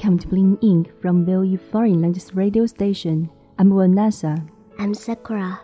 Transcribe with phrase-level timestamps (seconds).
[0.00, 3.28] Welcome to Bling Ink from VOE Foreign Language Radio Station.
[3.58, 4.42] I'm Vanessa.
[4.78, 5.60] I'm Sakura.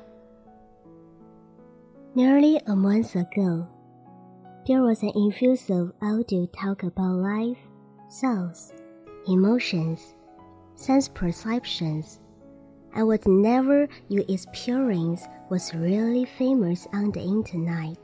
[2.14, 3.66] Nearly a month ago,
[4.66, 7.56] there was an effusive audio talk about life,
[8.20, 8.74] thoughts,
[9.26, 10.14] emotions,
[10.74, 12.20] sense perceptions,
[12.94, 17.97] and what never you experience was really famous on the internet.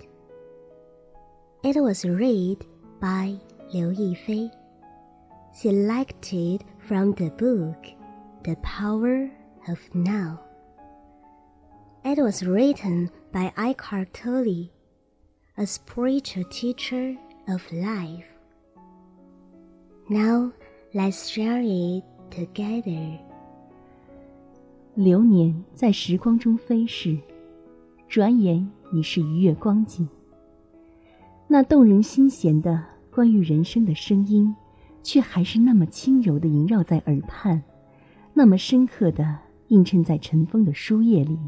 [1.62, 2.64] It was read
[3.02, 3.34] by
[3.74, 4.50] Liu Yifei,
[5.53, 7.77] selected from the book
[8.43, 9.29] The Power
[9.67, 10.39] of Now.
[12.03, 14.69] It was written by Eckhart Tolle,
[15.57, 18.27] a spiritual teacher of life.
[20.09, 20.53] Now
[20.93, 23.19] let's share it together.
[24.95, 27.17] 流年在时光中飞逝，
[28.07, 30.07] 转眼已是一月光景。
[31.47, 34.55] 那动人心弦的关于人生的声音，
[35.02, 37.62] 却还是那么轻柔的萦绕在耳畔，
[38.32, 41.38] 那么深刻的映衬在尘封的书页里。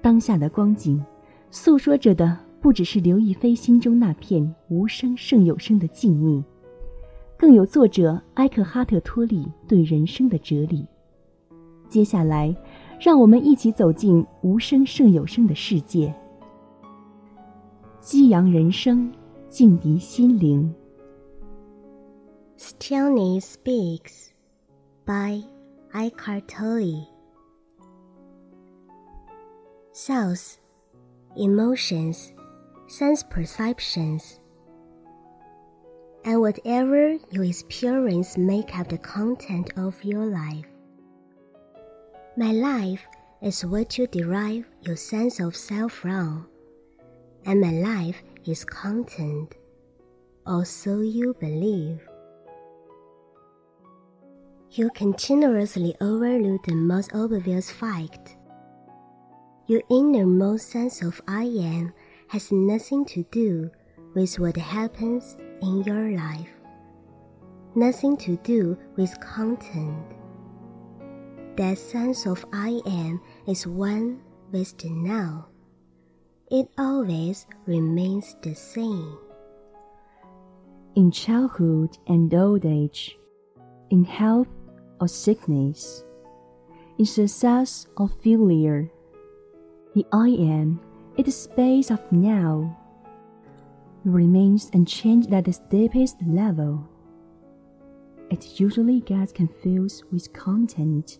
[0.00, 1.04] 当下的光景，
[1.50, 6.42] 诉说着的不只是刘亦菲心中那片无声胜有声的静谧，
[7.36, 10.86] 更有作者埃克哈特·托利对人生的哲理。
[11.88, 12.54] 接下来，
[13.00, 16.14] 让我们一起走进无声胜有声的世界，
[18.00, 19.10] 激扬人生，
[19.48, 20.72] 静涤心灵。
[22.58, 24.32] Stillness Speaks
[25.04, 25.42] by
[25.94, 27.06] Eckhart Tolle.
[29.94, 30.58] Thoughts,
[31.36, 32.32] emotions,
[32.88, 34.40] sense perceptions,
[36.24, 40.64] and whatever you experience make up the content of your life.
[42.38, 43.06] My life
[43.42, 46.48] is what you derive your sense of self from,
[47.44, 49.56] and my life is content,
[50.46, 52.00] or so you believe.
[54.76, 58.36] You continuously overlook the most obvious fact.
[59.66, 61.94] Your innermost sense of I am
[62.28, 63.70] has nothing to do
[64.14, 66.50] with what happens in your life,
[67.74, 70.12] nothing to do with content.
[71.56, 74.20] That sense of I am is one
[74.52, 75.46] with the now.
[76.50, 79.16] It always remains the same.
[80.94, 83.16] In childhood and old age,
[83.88, 84.48] in health
[85.00, 86.04] or sickness,
[86.98, 88.90] in success or failure,
[89.94, 90.80] the I am
[91.16, 92.76] is the space of now.
[94.04, 96.88] Remains unchanged at its deepest level.
[98.30, 101.18] It usually gets confused with content,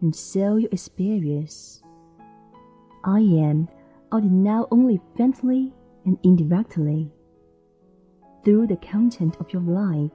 [0.00, 1.82] and so you experience.
[3.04, 3.68] I am
[4.12, 5.72] the now only faintly
[6.04, 7.10] and indirectly.
[8.44, 10.12] through the content of your life.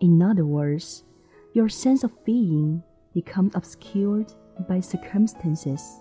[0.00, 1.04] In other words,
[1.52, 2.82] your sense of being
[3.12, 4.32] becomes obscured
[4.68, 6.00] by circumstances.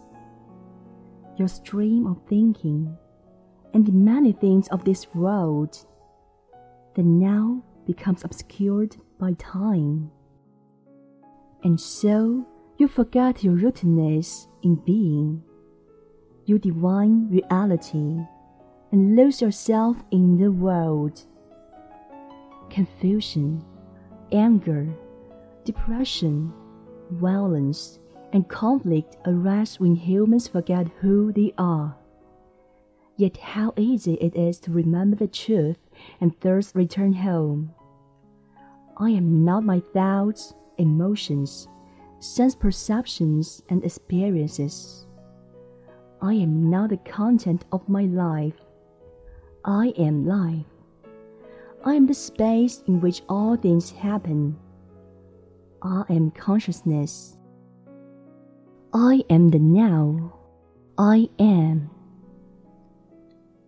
[1.37, 2.95] Your stream of thinking
[3.73, 5.85] and the many things of this world,
[6.95, 10.11] the now becomes obscured by time.
[11.63, 12.45] And so
[12.77, 15.43] you forget your rootedness in being,
[16.45, 18.17] your divine reality,
[18.91, 21.21] and lose yourself in the world.
[22.69, 23.63] Confusion,
[24.31, 24.87] anger,
[25.71, 26.51] depression,
[27.12, 28.00] violence,
[28.33, 31.95] and conflict arise when humans forget who they are.
[33.18, 35.77] Yet how easy it is to remember the truth
[36.19, 37.71] and thus return home.
[38.98, 41.68] I am not my thoughts, emotions,
[42.18, 45.06] sense perceptions, and experiences.
[46.19, 48.60] I am not the content of my life.
[49.63, 50.66] I am life.
[51.86, 54.57] I am the space in which all things happen.
[55.81, 57.37] I am consciousness.
[58.91, 60.31] I am the now.
[60.95, 61.87] I am.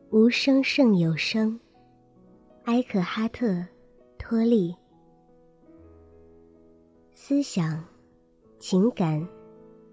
[0.10, 1.58] 无声胜有声，
[2.66, 3.48] 埃克哈特·
[4.18, 4.76] 托利。
[7.14, 7.82] 思想、
[8.60, 9.26] 情感、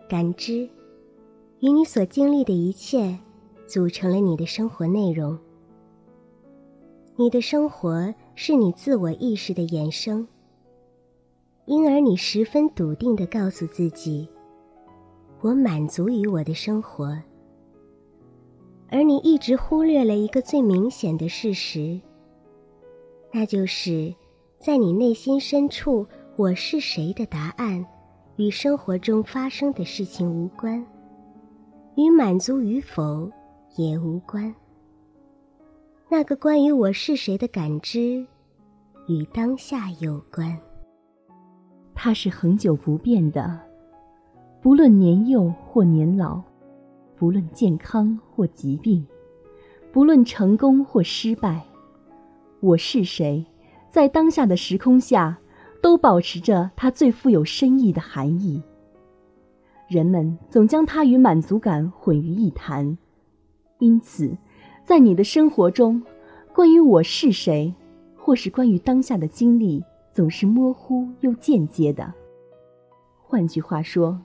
[0.08, 0.68] 感知，
[1.60, 3.16] 与你所经历的一切，
[3.68, 5.38] 组成了你的生活内容。
[7.14, 10.26] 你的生活是你自我意识的衍生，
[11.68, 14.26] 因而你十分笃定地告诉自己
[15.42, 17.14] ：“我满足于我的生活。”
[18.88, 22.00] 而你一直忽略了一个最明显的事实，
[23.30, 24.14] 那就是
[24.58, 26.06] 在你内心深处
[26.36, 27.84] ，“我是谁”的答案
[28.36, 30.82] 与生活中发生的事情无关，
[31.96, 33.30] 与满足与否
[33.76, 34.54] 也无关。
[36.08, 38.26] 那个关于“我是谁”的感知
[39.06, 40.58] 与当下有关，
[42.00, 43.58] 它是恒久不变的，
[44.62, 46.40] 不论年幼或年老。
[47.16, 49.04] 不论健康或疾病，
[49.90, 51.60] 不论成功或失败，
[52.60, 53.44] 我是谁，
[53.90, 55.36] 在当下的时空下，
[55.82, 58.62] 都保持着它最富有深意的含义。
[59.88, 62.96] 人们总将它与满足感混于一谈，
[63.80, 64.38] 因此，
[64.84, 66.00] 在你的生活中，
[66.54, 67.74] 关于我是谁，
[68.14, 69.82] 或是关于当下的经历，
[70.18, 72.12] 总是模糊又间接的。
[73.18, 74.20] 换句话说，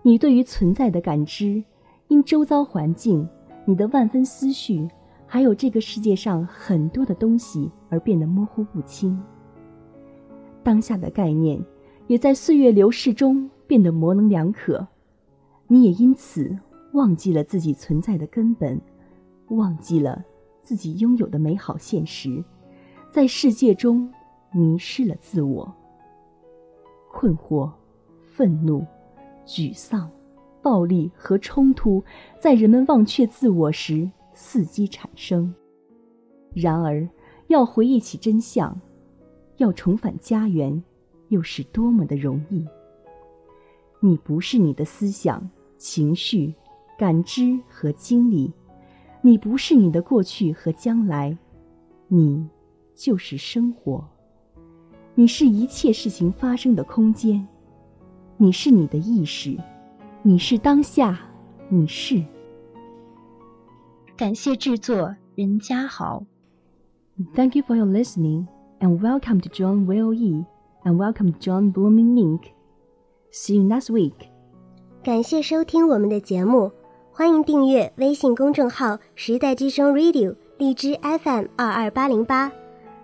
[0.00, 1.62] 你对于存在的感知。
[2.06, 3.28] 因周遭环境、
[3.66, 4.88] 你的万分思绪，
[5.26, 9.22] 还有这个世界上很多的东西而变得模糊不清。
[10.62, 11.62] 当下的概念
[12.06, 14.88] 也在岁月流逝中变得模棱两可，
[15.66, 16.58] 你也因此
[16.94, 18.80] 忘记了自己存在的根本，
[19.48, 20.24] 忘记了
[20.62, 22.42] 自己拥有的美好现实，
[23.12, 24.10] 在世界中
[24.52, 25.72] 迷失了自我。
[27.10, 27.70] 困惑、
[28.20, 28.84] 愤怒、
[29.46, 30.10] 沮丧。
[30.60, 32.02] 暴力和冲突
[32.38, 35.54] 在人们忘却自我时伺机产生。
[36.52, 37.08] 然而，
[37.46, 38.78] 要回忆起真相，
[39.58, 40.82] 要重返家园，
[41.28, 42.66] 又是多么的容易！
[44.00, 45.48] 你不是你的思想、
[45.78, 46.52] 情绪、
[46.98, 48.52] 感知和经历，
[49.22, 51.38] 你不是你的过去和将来，
[52.08, 52.46] 你
[52.94, 54.04] 就是生活。
[55.18, 57.44] 你是一切事情发生的空间，
[58.36, 59.56] 你是你的意识。
[60.22, 61.18] 你是当下，
[61.68, 62.22] 你是。
[64.16, 66.24] 感谢制作任家豪。
[67.34, 68.46] Thank you for your listening,
[68.78, 70.44] and welcome to John Will E,
[70.84, 72.52] and welcome to John Blooming Mink.
[73.32, 74.14] See you next week.
[75.02, 76.70] 感谢收听我们的节目，
[77.10, 82.52] 欢迎订阅微信公众号“时代之声 Radio” 荔枝 FM 二二八零八，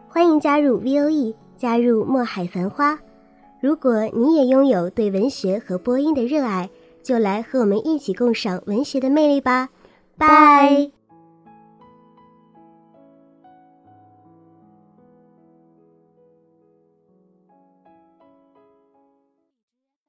[0.09, 2.99] 欢迎加入 VOE，加入墨海繁花。
[3.63, 6.69] 如果你也拥有对文学和播音的热爱。
[7.03, 9.69] 就来和我们一起共赏文学的魅力吧，
[10.17, 10.91] 拜。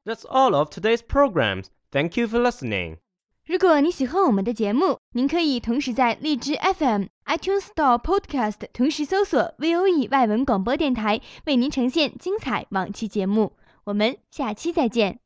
[0.06, 1.66] That's all of today's programs.
[1.92, 3.00] Thank you for listening.
[3.46, 13.54] 如果你喜欢我们的节目，您可以同时在荔枝 FM、iTunes Store、Podcast 同时搜索 VOE 外文广播电台，为您呈现精彩往期节目。
[13.86, 15.25] 我们下期再见。